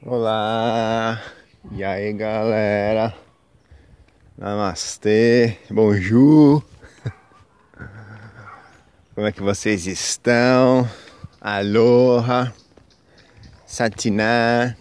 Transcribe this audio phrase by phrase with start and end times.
[0.00, 1.20] Olá!
[1.72, 3.12] E aí galera?
[4.38, 6.64] Namastê, bonjour!
[9.12, 10.88] Como é que vocês estão?
[11.40, 12.54] Aloha!
[13.66, 14.78] Satina!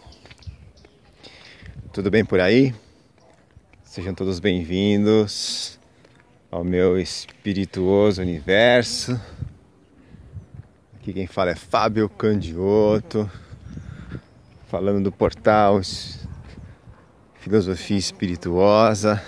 [1.91, 2.75] Tudo bem por aí?
[3.84, 5.79] Sejam todos bem-vindos
[6.52, 9.20] ao meu espirituoso universo.
[10.93, 13.27] Aqui quem fala é Fábio Candioto
[14.68, 15.80] falando do portal
[17.35, 19.21] Filosofia Espirituosa,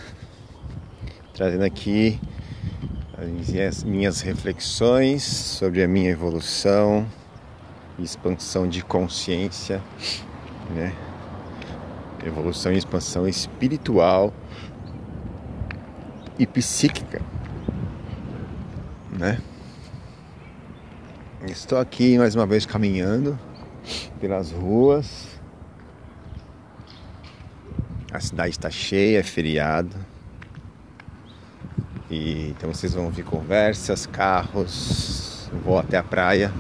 [1.34, 2.20] trazendo aqui
[3.66, 7.08] as minhas reflexões sobre a minha evolução
[7.98, 9.82] e expansão de consciência,
[10.76, 10.94] né?
[12.26, 14.34] Evolução e expansão espiritual
[16.38, 17.22] e psíquica,
[19.18, 19.42] né?
[21.48, 23.40] Estou aqui mais uma vez caminhando
[24.20, 25.28] pelas ruas.
[28.12, 29.96] A cidade está cheia, é feriado.
[32.10, 35.50] E então vocês vão ouvir conversas, carros.
[35.64, 36.52] Vou até a praia.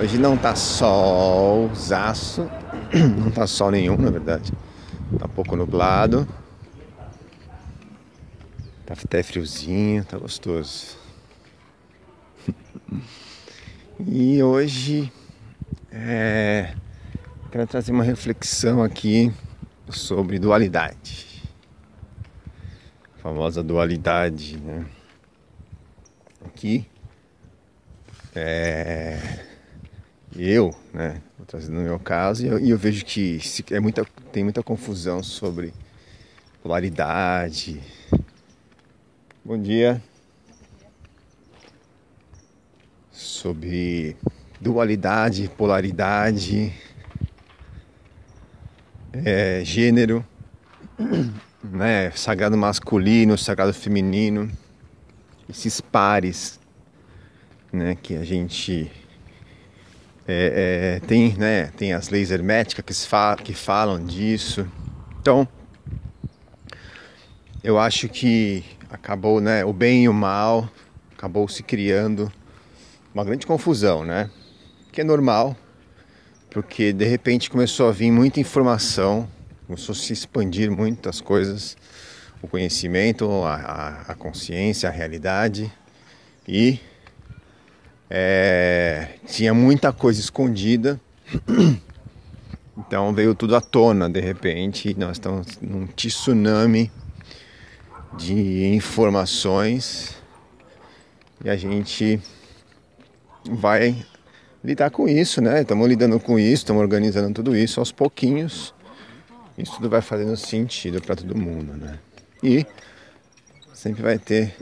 [0.00, 2.50] Hoje não tá solzaço,
[3.18, 4.52] não tá sol nenhum, na verdade.
[5.18, 6.26] Tá um pouco nublado.
[8.84, 10.96] Tá até friozinho, tá gostoso.
[14.04, 15.12] e hoje
[15.92, 16.74] é,
[17.50, 19.32] quero trazer uma reflexão aqui
[19.90, 21.42] sobre dualidade.
[23.14, 24.86] A famosa dualidade, né?
[26.46, 26.86] Aqui
[28.34, 29.18] é,
[30.34, 31.20] eu, né?
[31.36, 33.38] Vou trazendo no meu caso e eu, e eu vejo que
[33.70, 35.74] é muita, tem muita confusão sobre
[36.62, 37.80] polaridade.
[39.44, 40.02] Bom dia.
[43.10, 44.16] Sobre
[44.62, 46.72] dualidade, polaridade,
[49.12, 50.24] é, gênero,
[51.64, 54.48] né, sagrado masculino, sagrado feminino,
[55.50, 56.60] esses pares,
[57.72, 58.88] né, que a gente
[60.28, 64.64] é, é, tem, né, tem as leis herméticas que, fa que falam disso.
[65.20, 65.46] Então,
[67.64, 70.70] eu acho que acabou, né, o bem e o mal
[71.16, 72.32] acabou se criando
[73.12, 74.30] uma grande confusão, né?
[74.92, 75.56] Que é normal,
[76.50, 79.26] porque de repente começou a vir muita informação,
[79.66, 81.78] começou a se expandir muitas coisas,
[82.42, 85.72] o conhecimento, a, a consciência, a realidade,
[86.46, 86.78] e
[88.10, 91.00] é, tinha muita coisa escondida.
[92.74, 96.90] Então veio tudo à tona de repente, nós estamos num tsunami
[98.16, 100.16] de informações
[101.44, 102.18] e a gente
[103.44, 103.94] vai
[104.64, 105.62] lidar com isso, né?
[105.62, 108.74] Estamos lidando com isso, estamos organizando tudo isso aos pouquinhos.
[109.58, 111.98] Isso tudo vai fazendo sentido para todo mundo, né?
[112.42, 112.66] E
[113.74, 114.54] sempre vai ter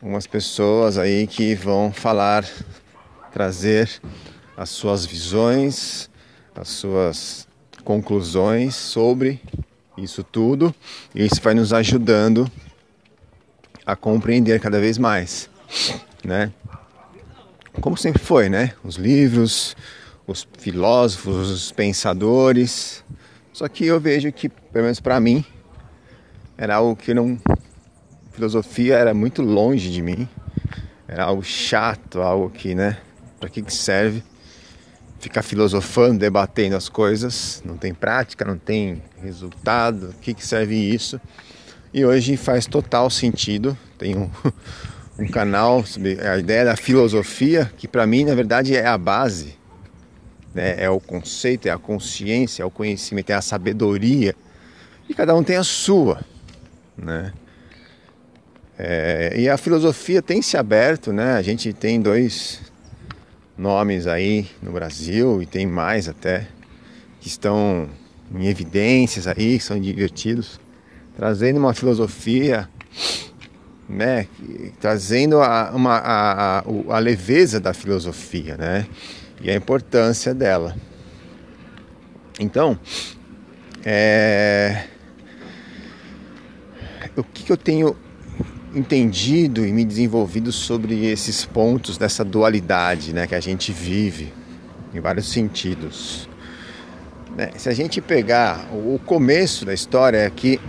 [0.00, 2.44] umas pessoas aí que vão falar,
[3.32, 3.90] trazer
[4.56, 6.08] as suas visões,
[6.54, 7.46] as suas
[7.84, 9.40] conclusões sobre
[9.96, 10.74] isso tudo,
[11.14, 12.50] e isso vai nos ajudando
[13.84, 15.48] a compreender cada vez mais,
[16.24, 16.52] né?
[17.80, 18.72] Como sempre foi, né?
[18.82, 19.76] Os livros,
[20.26, 23.04] os filósofos, os pensadores.
[23.52, 25.44] Só que eu vejo que, pelo menos para mim,
[26.58, 27.38] era algo que não.
[28.32, 30.28] Filosofia era muito longe de mim.
[31.08, 32.98] Era algo chato, algo que, né?
[33.38, 34.22] Para que, que serve?
[35.20, 40.76] Ficar filosofando, debatendo as coisas, não tem prática, não tem resultado, o que, que serve
[40.76, 41.20] isso?
[41.92, 43.76] E hoje faz total sentido.
[43.96, 44.14] Tem
[45.18, 49.56] um, canal sobre a ideia da filosofia, que para mim, na verdade, é a base,
[50.54, 50.76] né?
[50.78, 54.34] é o conceito, é a consciência, é o conhecimento, é a sabedoria.
[55.08, 56.20] E cada um tem a sua.
[56.96, 57.32] Né?
[58.78, 61.32] É, e a filosofia tem se aberto, né?
[61.32, 62.60] A gente tem dois
[63.56, 66.46] nomes aí no Brasil e tem mais até
[67.20, 67.88] que estão
[68.34, 70.60] em evidências aí, que são divertidos,
[71.16, 72.68] trazendo uma filosofia
[73.88, 74.26] né,
[74.80, 78.86] trazendo a, uma, a, a, leveza da filosofia né,
[79.40, 80.76] e a importância dela.
[82.38, 82.78] Então,
[83.84, 84.84] é,
[87.16, 87.96] o que, que eu tenho
[88.74, 94.32] entendido e me desenvolvido sobre esses pontos dessa dualidade né, que a gente vive
[94.92, 96.28] em vários sentidos.
[97.34, 100.60] Né, se a gente pegar o começo da história é que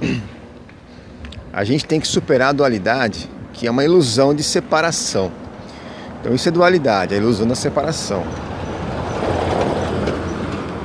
[1.57, 5.31] a gente tem que superar a dualidade, que é uma ilusão de separação.
[6.21, 8.23] Então isso é dualidade, a ilusão da separação.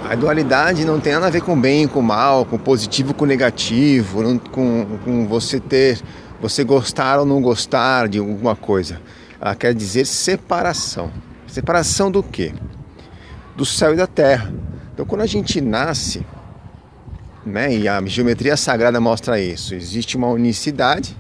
[0.09, 4.23] A dualidade não tem nada a ver com bem com mal, com positivo com negativo,
[4.51, 6.01] com, com você ter,
[6.41, 8.99] você gostar ou não gostar de alguma coisa.
[9.39, 11.11] Ela quer dizer separação.
[11.47, 12.55] Separação do quê?
[13.55, 14.51] Do céu e da terra.
[14.95, 16.25] Então quando a gente nasce,
[17.45, 21.17] né, e a geometria sagrada mostra isso, existe uma unicidade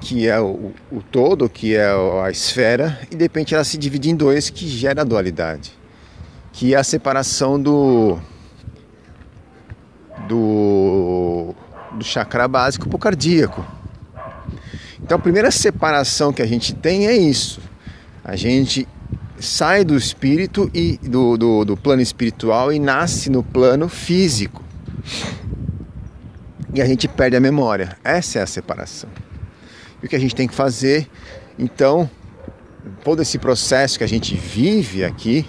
[0.00, 1.86] que é o, o todo, que é
[2.24, 5.72] a esfera, e de repente ela se divide em dois, que gera a dualidade,
[6.52, 8.18] que é a separação do
[10.26, 11.54] do,
[11.92, 13.64] do chakra básico para o cardíaco.
[15.02, 17.60] Então a primeira separação que a gente tem é isso.
[18.24, 18.86] A gente
[19.38, 24.59] sai do espírito e do, do, do plano espiritual e nasce no plano físico.
[26.72, 27.96] E a gente perde a memória.
[28.04, 29.10] Essa é a separação.
[30.02, 31.08] E o que a gente tem que fazer,
[31.58, 32.08] então,
[33.04, 35.46] todo esse processo que a gente vive aqui,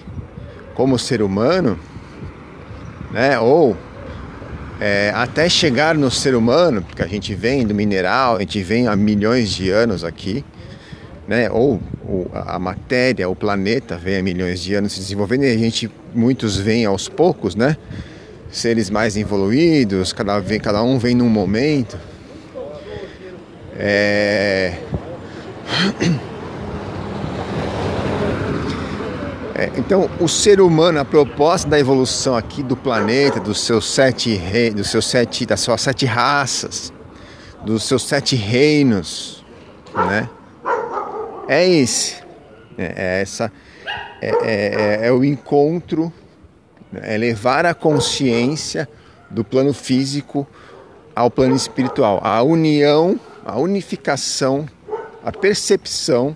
[0.74, 1.80] como ser humano,
[3.12, 3.78] né, ou
[4.80, 8.88] é, até chegar no ser humano, porque a gente vem do mineral, a gente vem
[8.88, 10.44] há milhões de anos aqui,
[11.28, 15.52] né, ou, ou a matéria, o planeta vem há milhões de anos se desenvolvendo e
[15.52, 17.78] a gente, muitos vêm aos poucos, né,
[18.52, 21.98] seres mais evoluídos, cada, cada um vem num momento,
[23.78, 24.78] é...
[29.56, 29.72] é...
[29.78, 34.74] então, o ser humano, a proposta da evolução aqui do planeta, dos seus sete reis,
[34.74, 36.92] dos seus sete, das suas sete raças,
[37.64, 39.46] dos seus sete reinos,
[39.96, 40.30] né?
[41.48, 42.16] É esse,
[42.78, 43.52] é, é essa,
[44.22, 46.14] é, é, é, é o encontro,
[46.94, 48.88] é levar a consciência
[49.30, 50.48] do plano físico
[51.16, 54.68] ao plano espiritual, a união a unificação,
[55.24, 56.36] a percepção,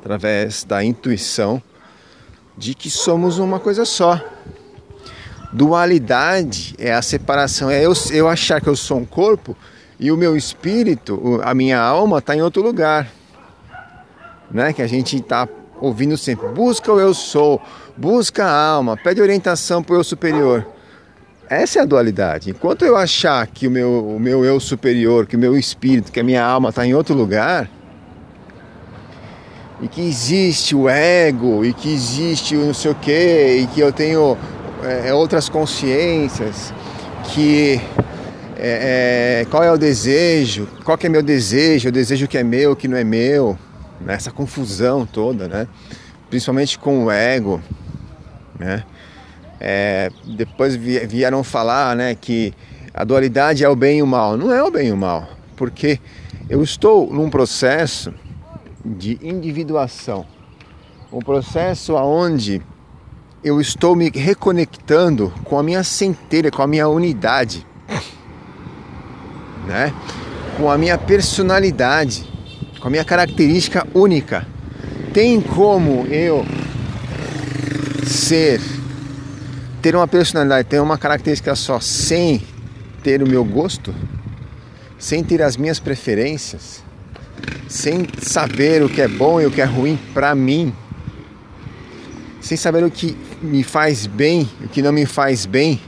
[0.00, 1.62] através da intuição,
[2.56, 4.20] de que somos uma coisa só.
[5.52, 9.56] Dualidade é a separação, é eu, eu achar que eu sou um corpo
[9.98, 13.10] e o meu espírito, a minha alma está em outro lugar.
[14.50, 14.72] Né?
[14.72, 15.48] Que a gente está
[15.80, 17.60] ouvindo sempre, busca o eu sou,
[17.98, 20.64] busca a alma, pede orientação para o eu superior.
[21.50, 22.50] Essa é a dualidade.
[22.50, 26.20] Enquanto eu achar que o meu, o meu eu superior, que o meu espírito, que
[26.20, 27.68] a minha alma está em outro lugar,
[29.80, 33.80] e que existe o ego, e que existe o não sei o quê, e que
[33.80, 34.36] eu tenho
[34.84, 36.72] é, é outras consciências,
[37.32, 37.80] que
[38.56, 42.44] é, é, qual é o desejo, qual que é meu desejo, o desejo que é
[42.44, 43.58] meu, que não é meu,
[44.00, 44.14] né?
[44.14, 45.66] essa confusão toda, né?
[46.28, 47.60] principalmente com o ego,
[48.58, 48.84] né?
[49.60, 52.54] É, depois vieram falar né, que
[52.94, 54.36] a dualidade é o bem e o mal.
[54.36, 56.00] Não é o bem e o mal, porque
[56.48, 58.12] eu estou num processo
[58.84, 60.24] de individuação,
[61.12, 62.62] um processo onde
[63.42, 67.66] eu estou me reconectando com a minha centelha, com a minha unidade,
[69.66, 69.92] né?
[70.56, 72.28] com a minha personalidade,
[72.80, 74.46] com a minha característica única.
[75.12, 76.44] Tem como eu
[78.08, 78.60] ser
[79.80, 82.42] ter uma personalidade, ter uma característica só, sem
[83.02, 83.94] ter o meu gosto,
[84.98, 86.82] sem ter as minhas preferências,
[87.68, 90.74] sem saber o que é bom e o que é ruim para mim,
[92.40, 95.80] sem saber o que me faz bem e o que não me faz bem.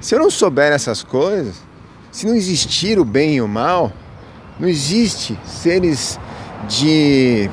[0.00, 1.56] Se eu não souber essas coisas,
[2.10, 3.92] se não existir o bem e o mal,
[4.58, 6.18] não existe seres
[6.68, 7.48] de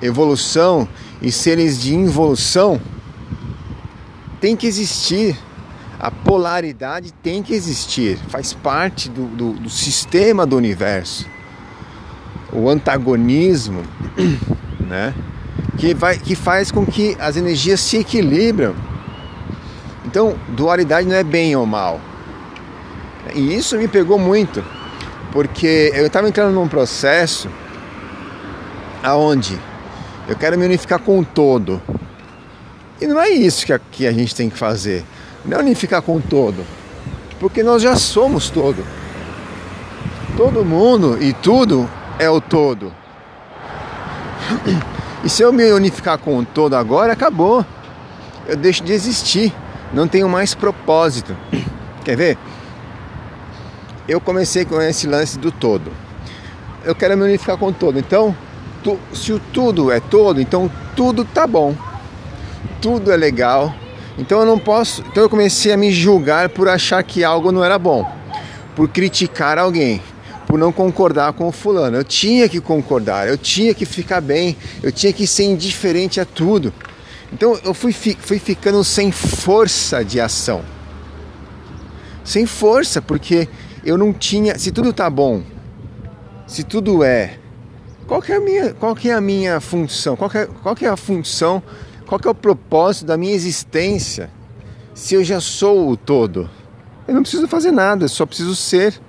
[0.00, 0.88] evolução
[1.26, 2.80] e seres de involução
[4.40, 5.36] tem que existir.
[5.98, 11.26] A polaridade tem que existir, faz parte do, do, do sistema do universo.
[12.52, 13.82] O antagonismo,
[14.78, 15.12] né?
[15.76, 18.76] Que, vai, que faz com que as energias se equilibram.
[20.04, 22.00] Então, dualidade não é bem ou mal.
[23.34, 24.62] E isso me pegou muito,
[25.32, 27.50] porque eu estava entrando num processo
[29.02, 29.58] aonde
[30.28, 31.80] eu quero me unificar com o todo.
[33.00, 35.04] E não é isso que a, que a gente tem que fazer.
[35.44, 36.64] Não é unificar com o todo.
[37.38, 38.84] Porque nós já somos todo.
[40.36, 42.92] Todo mundo e tudo é o todo.
[45.24, 47.64] E se eu me unificar com o todo agora, acabou.
[48.46, 49.52] Eu deixo de existir.
[49.92, 51.36] Não tenho mais propósito.
[52.04, 52.38] Quer ver?
[54.08, 55.90] Eu comecei com esse lance do todo.
[56.84, 57.98] Eu quero me unificar com o todo.
[57.98, 58.36] Então,
[58.94, 61.74] tu, se o tudo é todo, então tudo tá bom
[62.80, 63.74] tudo é legal.
[64.18, 65.02] Então eu não posso.
[65.02, 68.08] Então eu comecei a me julgar por achar que algo não era bom,
[68.74, 70.00] por criticar alguém,
[70.46, 71.96] por não concordar com o fulano.
[71.96, 76.24] Eu tinha que concordar, eu tinha que ficar bem, eu tinha que ser indiferente a
[76.24, 76.72] tudo.
[77.32, 80.62] Então eu fui, fui ficando sem força de ação.
[82.24, 83.48] Sem força, porque
[83.84, 84.58] eu não tinha.
[84.58, 85.42] Se tudo tá bom,
[86.46, 87.38] se tudo é.
[88.06, 90.16] Qual que é a minha, qual que é a minha função?
[90.16, 91.62] Qual que é, qual que é a função?
[92.06, 94.30] Qual que é o propósito da minha existência?
[94.94, 96.48] Se eu já sou o todo,
[97.06, 99.00] eu não preciso fazer nada, só preciso ser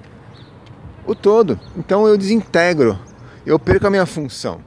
[1.06, 1.60] o todo.
[1.78, 3.00] Então eu desintegro,
[3.46, 4.60] eu perco a minha função.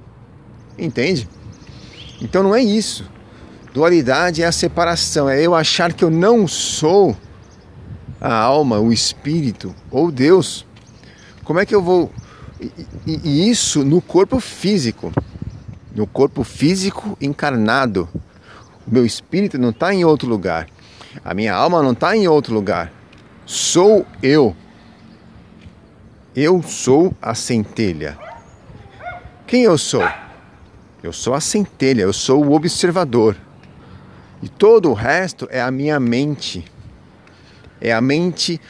[0.79, 1.29] Entende?
[2.21, 3.11] Então não é isso.
[3.75, 7.17] Dualidade é a separação, é eu achar que eu não sou
[8.21, 10.67] a alma, o espírito ou Deus.
[11.45, 12.11] Como é que eu vou.
[12.61, 15.12] E, e isso no corpo físico,
[15.95, 18.09] no corpo físico encarnado.
[18.87, 20.67] O meu espírito não está em outro lugar,
[21.25, 22.93] a minha alma não está em outro lugar.
[23.47, 24.55] Sou eu.
[26.37, 28.17] Eu sou a centelha.
[29.47, 30.07] Quem eu sou?
[31.02, 33.37] Eu sou a centelha, eu sou o observador.
[34.43, 36.64] E todo o resto é a minha mente.
[37.81, 38.61] É a mente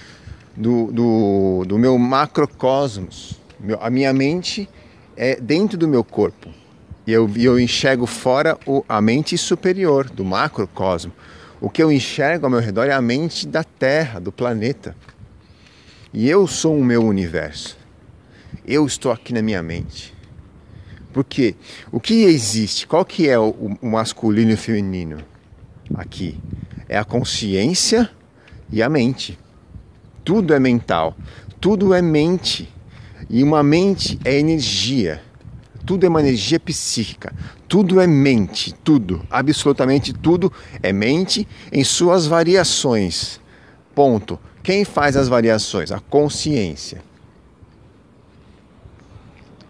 [0.56, 3.39] do, do, do meu macrocosmos.
[3.80, 4.68] A minha mente
[5.16, 6.48] é dentro do meu corpo.
[7.06, 11.12] E eu, eu enxergo fora o, a mente superior do macrocosmo.
[11.60, 14.96] O que eu enxergo ao meu redor é a mente da Terra, do planeta.
[16.12, 17.78] E eu sou o meu universo.
[18.66, 20.14] Eu estou aqui na minha mente.
[21.12, 21.54] Porque
[21.90, 22.86] o que existe?
[22.86, 25.18] Qual que é o, o masculino e o feminino
[25.94, 26.38] aqui?
[26.88, 28.10] É a consciência
[28.72, 29.38] e a mente.
[30.24, 31.16] Tudo é mental,
[31.60, 32.72] tudo é mente.
[33.30, 35.22] E uma mente é energia.
[35.86, 37.32] Tudo é uma energia psíquica.
[37.68, 43.40] Tudo é mente, tudo, absolutamente tudo é mente em suas variações.
[43.94, 44.38] Ponto.
[44.62, 45.92] Quem faz as variações?
[45.92, 47.02] A consciência.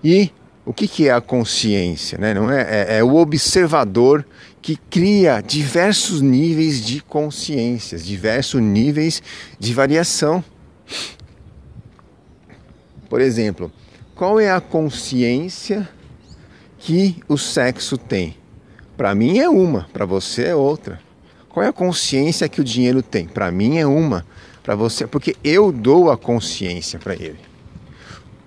[0.02, 0.30] E
[0.64, 2.16] o que, que é a consciência?
[2.16, 2.32] Né?
[2.32, 4.26] Não é, é, é o observador
[4.62, 9.22] que cria diversos níveis de consciências, diversos níveis
[9.58, 10.42] de variação.
[13.10, 13.70] Por exemplo,
[14.14, 15.86] qual é a consciência
[16.78, 18.38] que o sexo tem?
[18.96, 20.98] Para mim é uma, para você é outra.
[21.50, 23.26] Qual é a consciência que o dinheiro tem?
[23.26, 24.24] Para mim é uma,
[24.62, 27.50] para você, porque eu dou a consciência para ele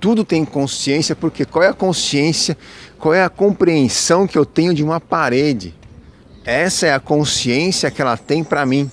[0.03, 2.57] tudo tem consciência, porque qual é a consciência,
[2.99, 5.73] qual é a compreensão que eu tenho de uma parede?
[6.43, 8.91] Essa é a consciência que ela tem para mim.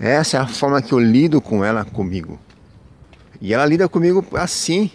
[0.00, 2.40] Essa é a forma que eu lido com ela comigo.
[3.40, 4.90] E ela lida comigo assim.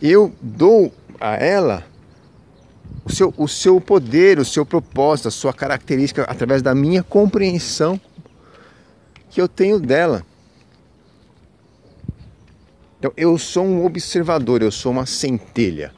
[0.00, 1.84] Eu dou a ela
[3.04, 7.98] o seu, o seu poder, o seu propósito, a sua característica através da minha compreensão
[9.30, 10.24] que eu tenho dela.
[12.98, 15.92] Então eu sou um observador, eu sou uma centelha.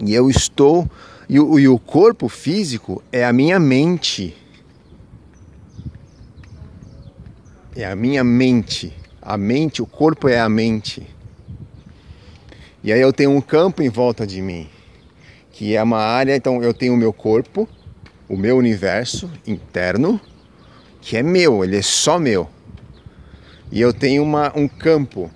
[0.00, 0.88] E eu estou.
[1.28, 4.34] E o, e o corpo físico é a minha mente.
[7.76, 8.97] É a minha mente.
[9.28, 11.06] A mente, o corpo é a mente.
[12.82, 14.66] E aí eu tenho um campo em volta de mim,
[15.52, 17.68] que é uma área, então eu tenho o meu corpo,
[18.26, 20.18] o meu universo interno,
[21.02, 22.48] que é meu, ele é só meu.
[23.70, 25.30] E eu tenho uma, um campo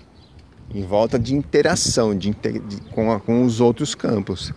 [0.73, 4.51] em volta de interação de, de, com, a, com os outros campos.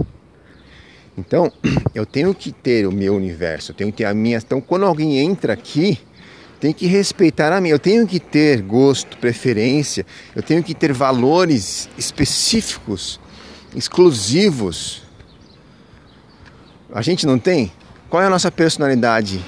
[1.14, 1.52] Então,
[1.95, 4.38] eu tenho que ter o meu universo, eu tenho que ter a minha.
[4.38, 6.00] Então, quando alguém entra aqui,
[6.60, 7.68] tem que respeitar a mim.
[7.68, 13.20] Eu tenho que ter gosto, preferência, eu tenho que ter valores específicos,
[13.75, 15.02] exclusivos.
[16.92, 17.72] A gente não tem?
[18.08, 19.44] Qual é a nossa personalidade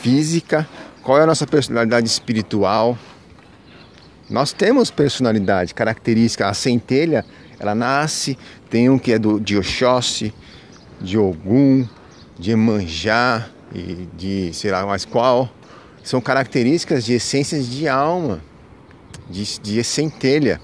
[0.00, 0.68] física?
[1.02, 2.98] Qual é a nossa personalidade espiritual?
[4.28, 6.48] Nós temos personalidade, característica.
[6.48, 7.24] A centelha,
[7.58, 10.32] ela nasce, tem um que é do, de Oxóssi,
[11.00, 11.86] de Ogum,
[12.38, 15.50] de Emanjá e de sei lá mais qual.
[16.02, 18.42] São características de essências de alma,
[19.28, 20.60] de, de centelha.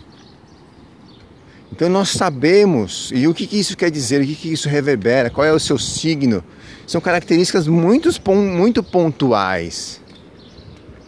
[1.70, 5.30] Então nós sabemos, e o que, que isso quer dizer, o que, que isso reverbera,
[5.30, 6.42] qual é o seu signo.
[6.86, 10.00] São características muito, muito pontuais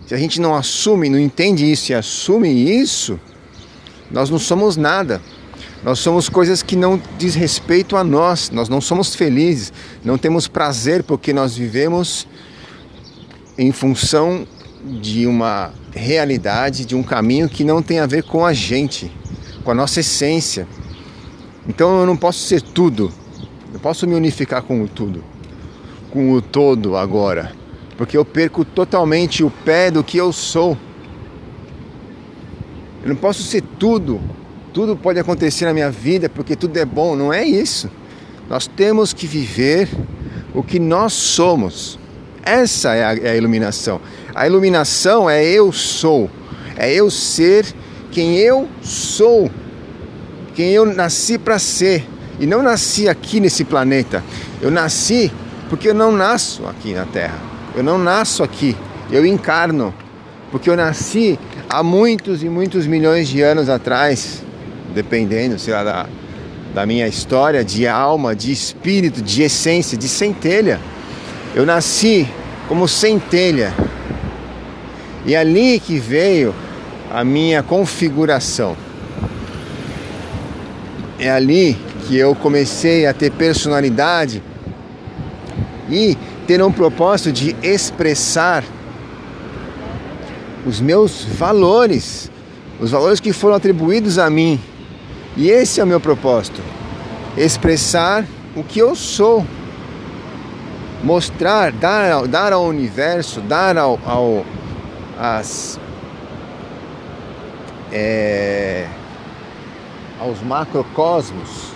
[0.08, 3.20] se a gente não assume, não entende isso e assume isso,
[4.10, 5.20] nós não somos nada.
[5.84, 8.48] Nós somos coisas que não diz respeito a nós.
[8.50, 9.70] Nós não somos felizes,
[10.02, 12.26] não temos prazer porque nós vivemos
[13.58, 14.46] em função
[14.84, 19.12] de uma realidade, de um caminho que não tem a ver com a gente,
[19.64, 20.66] com a nossa essência.
[21.68, 23.12] Então eu não posso ser tudo.
[23.74, 25.22] Eu posso me unificar com o tudo,
[26.10, 27.58] com o todo agora
[27.98, 30.78] porque eu perco totalmente o pé do que eu sou.
[33.02, 34.20] Eu não posso ser tudo,
[34.72, 37.90] tudo pode acontecer na minha vida porque tudo é bom, não é isso.
[38.48, 39.88] Nós temos que viver
[40.54, 41.98] o que nós somos.
[42.42, 44.00] Essa é a, é a iluminação.
[44.34, 46.30] A iluminação é eu sou,
[46.76, 47.66] é eu ser
[48.10, 49.50] quem eu sou,
[50.54, 52.04] quem eu nasci para ser.
[52.40, 54.22] E não nasci aqui nesse planeta.
[54.62, 55.30] Eu nasci
[55.68, 57.38] porque eu não nasço aqui na Terra.
[57.76, 58.76] Eu não nasço aqui.
[59.10, 59.92] Eu encarno.
[60.50, 64.42] Porque eu nasci há muitos e muitos milhões de anos atrás,
[64.94, 66.06] dependendo, sei lá, da,
[66.74, 70.80] da minha história, de alma, de espírito, de essência, de centelha.
[71.54, 72.28] Eu nasci
[72.68, 73.72] como centelha.
[75.24, 76.54] E é ali que veio
[77.10, 78.76] a minha configuração.
[81.18, 81.76] É ali
[82.06, 84.42] que eu comecei a ter personalidade
[85.90, 88.64] e ter um propósito de expressar
[90.66, 92.30] os meus valores,
[92.78, 94.60] os valores que foram atribuídos a mim.
[95.36, 96.60] E esse é o meu propósito:
[97.36, 98.24] expressar
[98.54, 99.46] o que eu sou,
[101.02, 104.44] mostrar, dar, dar ao universo, dar ao, ao
[105.18, 105.78] as,
[107.92, 108.86] é,
[110.20, 111.72] aos macrocosmos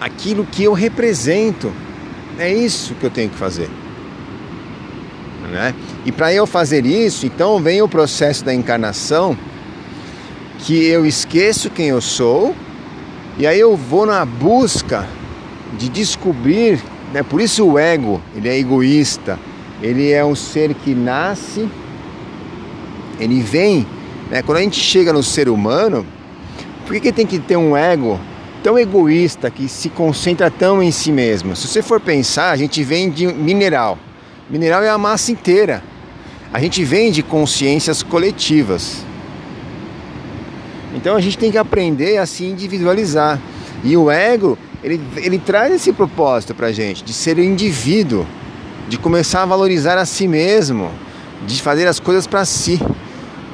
[0.00, 1.72] aquilo que eu represento.
[2.38, 3.68] É isso que eu tenho que fazer.
[5.50, 5.74] Né?
[6.04, 9.36] E para eu fazer isso, então vem o processo da encarnação,
[10.60, 12.54] que eu esqueço quem eu sou,
[13.38, 15.06] e aí eu vou na busca
[15.76, 16.82] de descobrir,
[17.12, 17.22] né?
[17.22, 19.38] por isso o ego, ele é egoísta,
[19.82, 21.68] ele é um ser que nasce,
[23.20, 23.86] ele vem,
[24.30, 24.42] né?
[24.42, 26.06] quando a gente chega no ser humano,
[26.86, 28.18] por que, que tem que ter um ego
[28.62, 31.54] tão egoísta que se concentra tão em si mesmo?
[31.54, 33.98] Se você for pensar, a gente vem de mineral.
[34.48, 35.82] Mineral é a massa inteira.
[36.50, 39.04] A gente vem de consciências coletivas.
[40.94, 43.38] Então a gente tem que aprender a se individualizar.
[43.84, 48.26] E o ego, ele, ele traz esse propósito pra gente, de ser um indivíduo,
[48.88, 50.90] de começar a valorizar a si mesmo,
[51.46, 52.80] de fazer as coisas para si.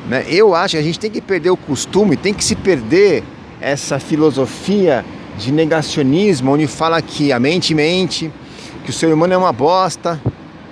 [0.08, 0.24] Né?
[0.28, 3.24] Eu acho que a gente tem que perder o costume, tem que se perder
[3.60, 5.04] essa filosofia
[5.38, 8.30] de negacionismo, onde fala que a mente mente,
[8.84, 10.20] que o ser humano é uma bosta,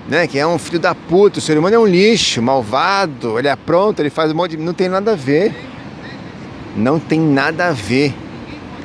[0.09, 0.27] né?
[0.27, 3.57] Que é um filho da puta, o ser humano é um lixo, malvado, ele é
[3.57, 4.63] pronto, ele faz um monte de.
[4.63, 5.55] Não tem nada a ver.
[6.77, 8.15] Não tem nada a ver.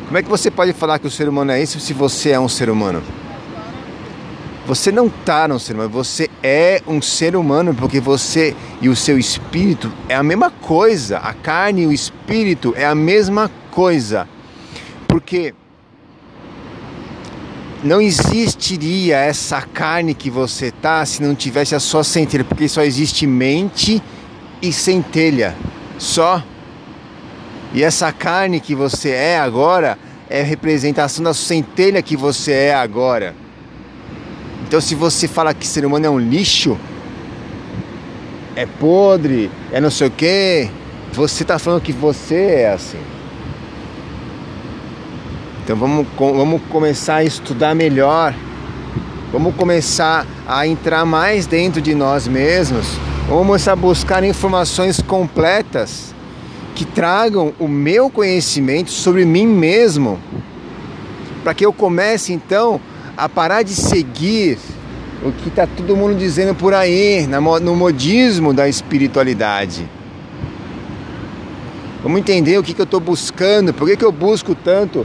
[0.07, 2.39] Como é que você pode falar que o ser humano é isso se você é
[2.39, 3.03] um ser humano?
[4.65, 8.95] Você não está num ser humano, você é um ser humano, porque você e o
[8.95, 11.17] seu espírito é a mesma coisa.
[11.17, 14.29] A carne e o espírito é a mesma coisa.
[15.09, 15.53] Porque
[17.83, 22.81] não existiria essa carne que você tá se não tivesse a sua centelha, porque só
[22.81, 24.01] existe mente
[24.61, 25.53] e centelha,
[25.97, 26.41] só.
[27.77, 33.35] E essa carne que você é agora é representação da centelha que você é agora.
[34.65, 36.75] Então, se você fala que ser humano é um lixo,
[38.55, 40.71] é podre, é não sei o que,
[41.13, 42.97] você está falando que você é assim.
[45.63, 48.33] Então vamos, vamos começar a estudar melhor,
[49.31, 52.87] vamos começar a entrar mais dentro de nós mesmos,
[53.29, 56.16] vamos começar a buscar informações completas
[56.77, 60.19] que tragam o meu conhecimento sobre mim mesmo,
[61.43, 62.79] para que eu comece então
[63.17, 64.59] a parar de seguir
[65.25, 69.89] o que está todo mundo dizendo por aí, no modismo da espiritualidade.
[72.03, 75.03] Vamos entender o que, que eu estou buscando, por que, que eu busco tanto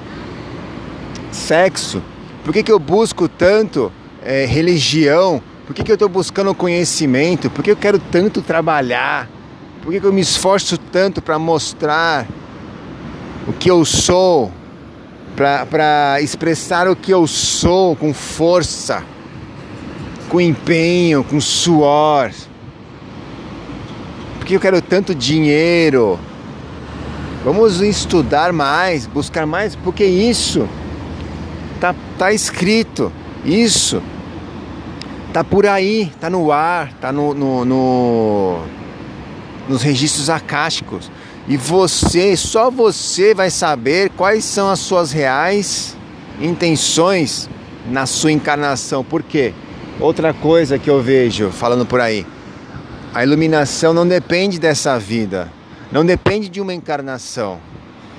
[1.30, 2.02] sexo?
[2.44, 3.90] Por que, que eu busco tanto
[4.22, 5.42] é, religião?
[5.66, 7.48] Por que, que eu estou buscando conhecimento?
[7.48, 9.26] Por que eu quero tanto trabalhar?
[9.82, 12.26] Por que, que eu me esforço tanto para mostrar
[13.46, 14.50] o que eu sou?
[15.36, 19.02] Para expressar o que eu sou com força,
[20.28, 22.30] com empenho, com suor?
[24.38, 26.18] Por que eu quero tanto dinheiro?
[27.44, 30.68] Vamos estudar mais, buscar mais, porque isso
[31.82, 33.10] Tá, tá escrito
[33.44, 34.00] isso.
[35.32, 38.60] Tá por aí, tá no ar, tá no, no, no
[39.68, 41.10] nos registros acásticos.
[41.48, 45.96] E você, só você vai saber quais são as suas reais
[46.40, 47.48] intenções
[47.90, 49.02] na sua encarnação.
[49.02, 49.52] Por quê?
[50.00, 52.26] Outra coisa que eu vejo falando por aí.
[53.14, 55.52] A iluminação não depende dessa vida,
[55.90, 57.60] não depende de uma encarnação.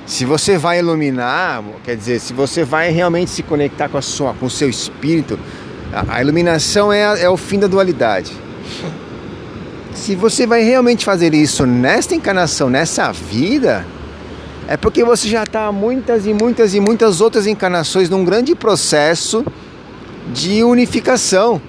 [0.06, 4.34] Se você vai iluminar, quer dizer, se você vai realmente se conectar com a sua,
[4.34, 5.40] com o seu espírito,
[6.10, 8.34] a, iluminação é, é o fim da dualidade.
[9.96, 13.86] Se você vai realmente fazer isso nesta encarnação, nessa vida,
[14.68, 19.46] É porque você já está muitas e muitas e muitas outras encarnações num grande processo
[20.34, 21.62] de unificação.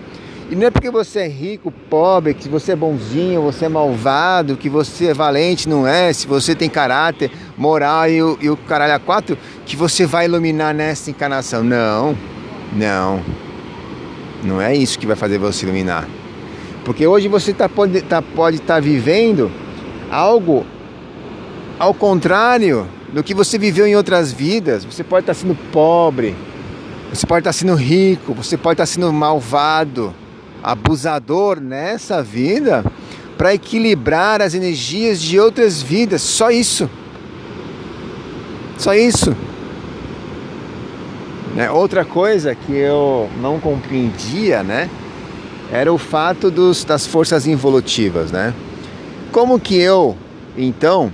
[0.49, 4.57] E não é porque você é rico, pobre, que você é bonzinho, você é malvado,
[4.57, 6.13] que você é valente, não é?
[6.13, 10.27] Se você tem caráter, moral e o, e o caralho a quatro, que você vai
[10.27, 11.65] iluminar nessa encarnação.
[11.65, 12.17] Não,
[12.73, 13.23] não.
[14.45, 16.07] Não é isso que vai fazer você iluminar.
[16.85, 19.51] Porque hoje você tá, pode estar tá, pode tá vivendo
[20.11, 20.67] algo
[21.79, 24.85] ao contrário do que você viveu em outras vidas.
[24.85, 26.37] Você pode estar sendo pobre,
[27.13, 30.15] você pode estar sendo rico, você pode estar sendo malvado,
[30.63, 32.85] abusador nessa vida
[33.39, 36.23] para equilibrar as energias de outras vidas.
[36.23, 36.89] Só isso.
[38.77, 39.35] Só isso.
[41.55, 41.71] Né?
[41.71, 44.91] Outra coisa que eu não compreendia, né?
[45.75, 48.55] Era o fato dos, das forças involutivas, né?
[49.33, 50.17] Como que eu,
[50.57, 51.13] então,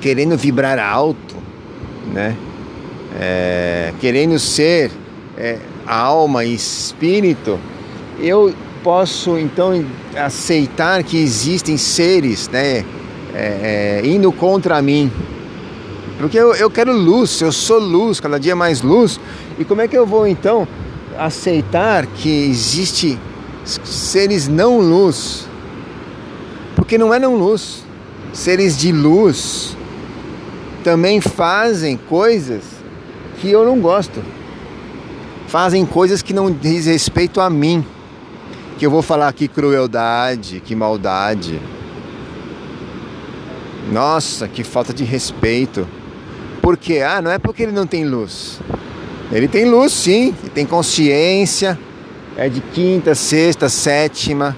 [0.00, 1.36] querendo vibrar alto,
[2.12, 2.36] né?
[3.16, 4.90] É, querendo ser
[5.38, 7.56] é, alma e espírito,
[8.18, 9.84] eu posso então
[10.16, 12.84] aceitar que existem seres, né?
[13.32, 15.08] É, é, indo contra mim.
[16.18, 19.20] Porque eu, eu quero luz, eu sou luz, cada dia mais luz.
[19.56, 20.66] E como é que eu vou então
[21.18, 23.18] aceitar que existe
[23.64, 25.46] seres não luz?
[26.76, 27.84] Porque não é não luz.
[28.32, 29.76] Seres de luz
[30.82, 32.62] também fazem coisas
[33.40, 34.22] que eu não gosto.
[35.48, 37.84] Fazem coisas que não diz respeito a mim.
[38.78, 41.60] Que eu vou falar que crueldade, que maldade.
[43.92, 45.86] Nossa, que falta de respeito.
[46.60, 47.00] Por quê?
[47.06, 48.58] Ah, não é porque ele não tem luz.
[49.32, 51.78] Ele tem luz sim, ele tem consciência,
[52.36, 54.56] é de quinta, sexta, sétima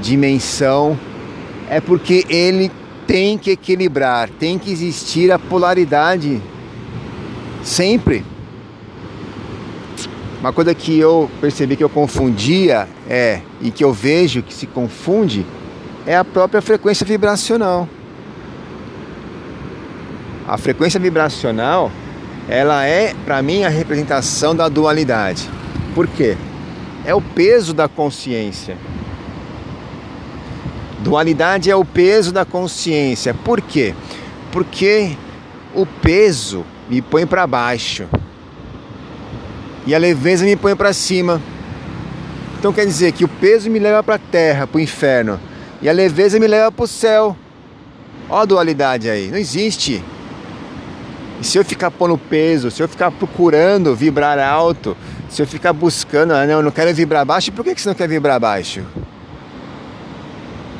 [0.00, 0.98] dimensão.
[1.68, 2.70] É porque ele
[3.06, 6.40] tem que equilibrar, tem que existir a polaridade
[7.62, 8.24] sempre.
[10.40, 14.66] Uma coisa que eu percebi que eu confundia é e que eu vejo que se
[14.66, 15.46] confunde
[16.04, 17.88] é a própria frequência vibracional.
[20.48, 21.92] A frequência vibracional,
[22.48, 25.48] ela é para mim a representação da dualidade.
[25.94, 26.36] Por quê?
[27.04, 28.76] É o peso da consciência.
[31.00, 33.34] Dualidade é o peso da consciência.
[33.34, 33.94] Por quê?
[34.50, 35.16] Porque
[35.74, 38.06] o peso me põe para baixo
[39.86, 41.40] e a leveza me põe para cima.
[42.58, 45.40] Então quer dizer que o peso me leva para a terra, para o inferno,
[45.80, 47.36] e a leveza me leva para o céu.
[48.28, 50.02] Ó a dualidade aí, não existe.
[51.42, 54.96] E se eu ficar pondo peso, se eu ficar procurando vibrar alto,
[55.28, 57.96] se eu ficar buscando, ah, não, eu não quero vibrar baixo, por que você não
[57.96, 58.84] quer vibrar baixo?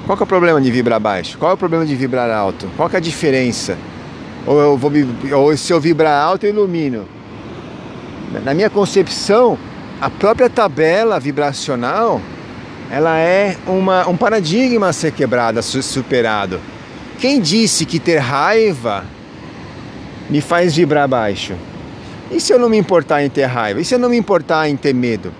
[0.06, 1.36] Qual é o problema de vibrar baixo?
[1.36, 2.70] Qual é o problema de vibrar alto?
[2.76, 3.76] Qual é a diferença?
[4.46, 4.92] Ou, eu vou,
[5.32, 7.08] ou se eu vibrar alto, eu ilumino.
[8.44, 9.58] Na minha concepção,
[10.00, 12.20] a própria tabela vibracional,
[12.88, 16.60] ela é uma, um paradigma a ser quebrado, a ser superado.
[17.18, 19.04] Quem disse que ter raiva
[20.32, 21.54] me faz vibrar baixo?
[22.30, 23.80] E se eu não me importar em ter raiva?
[23.80, 25.32] E se eu não me importar em ter medo?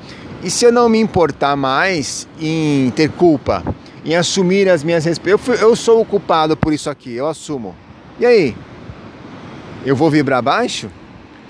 [0.45, 3.65] E se eu não me importar mais em ter culpa?
[4.05, 5.63] em assumir as minhas responsabilidades.
[5.63, 7.75] Eu, sou o culpado por isso aqui, eu assumo.
[8.19, 8.57] E aí?
[9.85, 10.91] Eu vou vibrar baixo?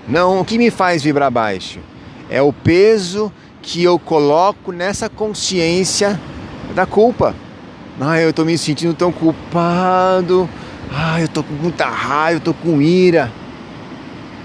[0.07, 1.79] Não, o que me faz vibrar baixo?
[2.29, 6.19] É o peso que eu coloco nessa consciência
[6.75, 7.35] da culpa.
[7.99, 10.49] Ah, eu estou me sentindo tão culpado.
[10.93, 13.31] Ah, eu estou com muita raiva, eu estou com ira.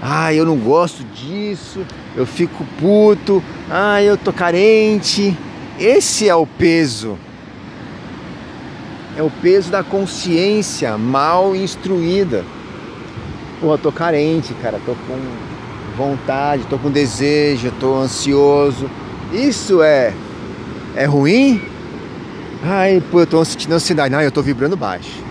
[0.01, 1.85] Ah, eu não gosto disso.
[2.15, 3.43] Eu fico puto.
[3.69, 5.37] Ah, eu tô carente.
[5.79, 7.17] Esse é o peso
[9.19, 12.45] é o peso da consciência mal instruída.
[13.59, 15.19] Pô, eu tô carente, cara, tô com
[15.97, 18.89] vontade, tô com desejo, tô ansioso.
[19.33, 20.13] Isso é
[20.95, 21.61] é ruim?
[22.63, 24.09] Ai, pô, eu tô sentindo ansiedade.
[24.09, 25.21] Não, eu tô vibrando baixo.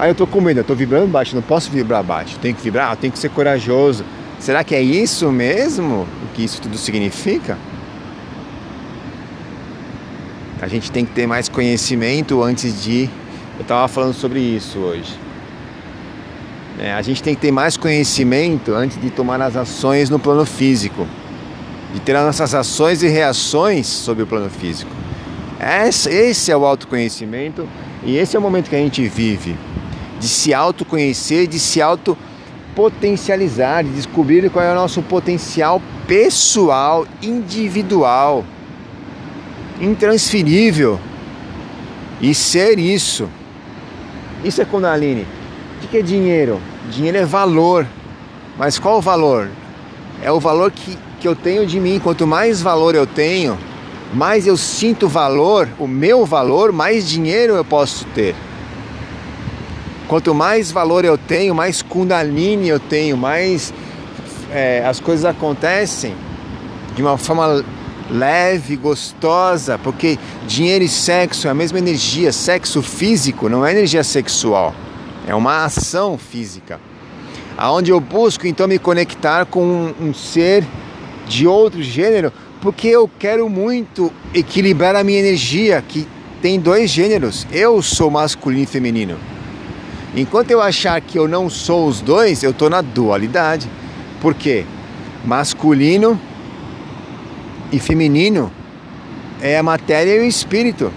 [0.00, 2.38] Ai, eu tô com medo, eu tô vibrando baixo, não posso vibrar baixo.
[2.38, 4.02] Tenho que vibrar, tenho que ser corajoso.
[4.38, 7.58] Será que é isso mesmo o que isso tudo significa?
[10.58, 13.10] A gente tem que ter mais conhecimento antes de.
[13.58, 15.12] Eu estava falando sobre isso hoje.
[16.78, 20.46] É, a gente tem que ter mais conhecimento antes de tomar as ações no plano
[20.46, 21.06] físico,
[21.92, 24.90] de ter as nossas ações e reações sobre o plano físico.
[25.60, 27.68] Esse é o autoconhecimento
[28.02, 29.58] e esse é o momento que a gente vive
[30.20, 32.16] de se autoconhecer, de se auto
[32.76, 38.44] potencializar, de descobrir qual é o nosso potencial pessoal, individual
[39.80, 41.00] intransferível
[42.20, 43.28] e ser isso.
[44.44, 45.26] Isso é Kundalini.
[45.82, 46.60] O que é dinheiro?
[46.90, 47.86] Dinheiro é valor.
[48.58, 49.48] Mas qual o valor?
[50.22, 51.98] É o valor que, que eu tenho de mim.
[51.98, 53.58] Quanto mais valor eu tenho,
[54.12, 58.34] mais eu sinto valor, o meu valor, mais dinheiro eu posso ter.
[60.10, 63.72] Quanto mais valor eu tenho, mais Kundalini eu tenho, mais
[64.50, 66.16] é, as coisas acontecem
[66.96, 67.64] de uma forma
[68.10, 70.18] leve, gostosa, porque
[70.48, 72.32] dinheiro e sexo é a mesma energia.
[72.32, 74.74] Sexo físico não é energia sexual,
[75.28, 76.80] é uma ação física.
[77.56, 80.66] Aonde eu busco então me conectar com um, um ser
[81.28, 86.04] de outro gênero, porque eu quero muito equilibrar a minha energia, que
[86.42, 87.46] tem dois gêneros.
[87.52, 89.16] Eu sou masculino e feminino.
[90.14, 93.68] Enquanto eu achar que eu não sou os dois, eu estou na dualidade.
[94.20, 94.64] Por quê?
[95.24, 96.20] Masculino
[97.70, 98.50] e feminino
[99.40, 100.92] é a matéria e o espírito.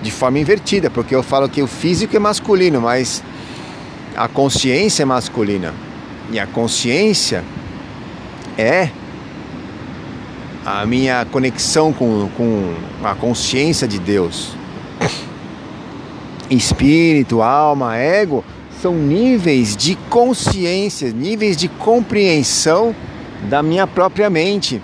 [0.00, 3.22] De forma invertida, porque eu falo que o físico é masculino, mas
[4.16, 5.74] a consciência é masculina.
[6.30, 7.44] E a consciência
[8.56, 8.88] é
[10.64, 14.61] a minha conexão com, com a consciência de Deus.
[16.56, 18.44] Espírito, alma, ego
[18.80, 22.94] são níveis de consciência, níveis de compreensão
[23.48, 24.82] da minha própria mente.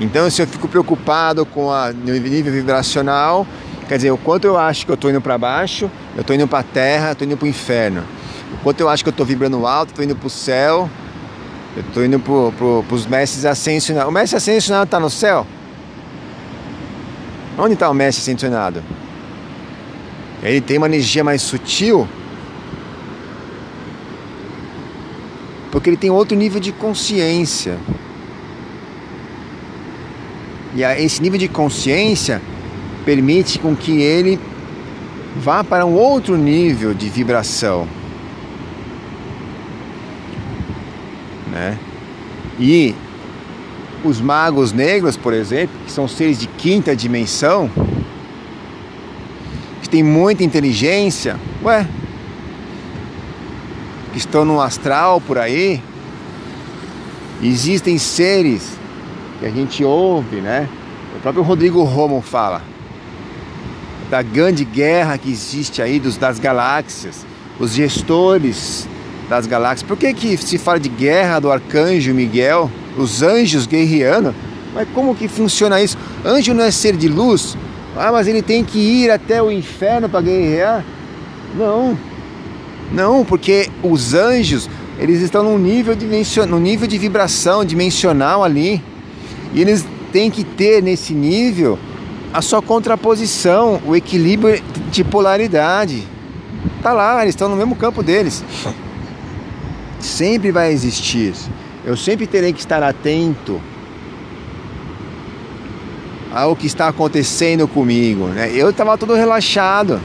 [0.00, 3.44] Então, se eu fico preocupado com a nível vibracional,
[3.88, 6.46] quer dizer, o quanto eu acho que eu estou indo para baixo, eu estou indo
[6.46, 8.04] para a terra, estou indo para o inferno.
[8.54, 10.88] O quanto eu acho que eu estou vibrando alto, estou indo para o céu,
[11.76, 14.08] eu estou indo para os mestres ascensionados.
[14.08, 15.44] O mestre ascensionado está no céu?
[17.58, 18.82] Onde está o mestre ascensionado?
[20.42, 22.06] Ele tem uma energia mais sutil
[25.70, 27.78] porque ele tem outro nível de consciência.
[30.74, 32.40] E esse nível de consciência
[33.04, 34.38] permite com que ele
[35.36, 37.86] vá para um outro nível de vibração.
[41.50, 41.78] Né?
[42.58, 42.94] E
[44.04, 47.70] os magos negros, por exemplo, que são seres de quinta dimensão,
[49.82, 51.86] que têm muita inteligência, ué,
[54.12, 55.82] que estão no astral por aí,
[57.42, 58.78] existem seres
[59.40, 60.68] que a gente ouve, né?
[61.16, 62.62] O próprio Rodrigo Romo fala
[64.10, 67.26] da grande guerra que existe aí dos, das galáxias,
[67.58, 68.88] os gestores
[69.28, 69.86] das galáxias.
[69.86, 74.34] Por que, que se fala de guerra do arcanjo Miguel, os anjos guerreando?
[74.74, 75.96] Mas como que funciona isso?
[76.24, 77.56] Anjo não é ser de luz?
[77.96, 80.84] Ah, mas ele tem que ir até o inferno para guerrear?
[81.56, 81.98] Não.
[82.92, 85.96] Não, porque os anjos, eles estão num nível,
[86.48, 88.82] num nível de vibração dimensional ali.
[89.52, 91.78] E eles têm que ter nesse nível
[92.32, 96.06] a sua contraposição, o equilíbrio de polaridade.
[96.82, 98.44] Tá lá, eles estão no mesmo campo deles.
[99.98, 101.34] Sempre vai existir.
[101.84, 103.60] Eu sempre terei que estar atento
[106.32, 108.50] ao que está acontecendo comigo, né?
[108.52, 110.00] Eu estava todo relaxado,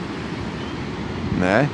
[1.38, 1.68] né?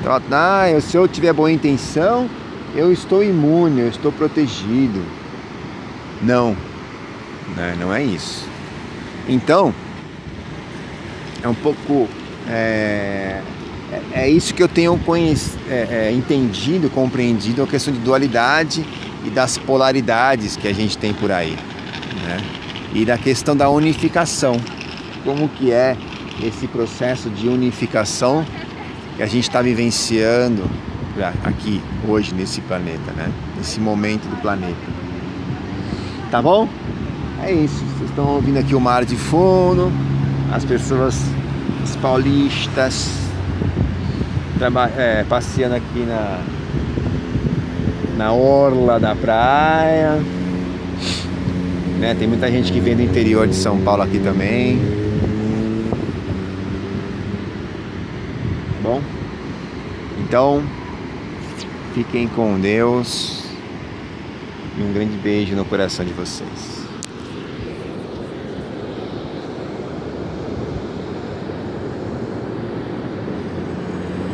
[0.00, 2.28] Então, ah, se eu tiver boa intenção,
[2.74, 5.02] eu estou imune, eu estou protegido.
[6.22, 6.56] Não,
[7.56, 7.76] né?
[7.78, 8.46] não é isso.
[9.28, 9.74] Então,
[11.42, 12.08] é um pouco.
[12.48, 13.42] É,
[13.92, 14.98] é, é isso que eu tenho
[15.68, 18.84] é, é, entendido, compreendido a questão de dualidade
[19.24, 21.56] e das polaridades que a gente tem por aí.
[22.22, 22.38] Né?
[22.94, 24.56] E da questão da unificação.
[25.24, 25.96] Como que é
[26.42, 28.44] esse processo de unificação
[29.16, 30.64] que a gente está vivenciando
[31.44, 33.30] aqui hoje nesse planeta, né?
[33.56, 34.74] Nesse momento do planeta.
[36.30, 36.68] Tá bom?
[37.42, 37.84] É isso.
[37.84, 39.92] Vocês estão ouvindo aqui o mar de fundo,
[40.52, 41.20] as pessoas,
[41.84, 43.10] os paulistas,
[44.96, 46.40] é, passeando aqui na
[48.20, 50.20] na orla da praia.
[51.98, 52.14] Né?
[52.18, 54.78] Tem muita gente que vem do interior de São Paulo aqui também.
[58.82, 59.00] bom?
[60.18, 60.62] Então,
[61.94, 63.44] fiquem com Deus
[64.76, 66.79] e um grande beijo no coração de vocês.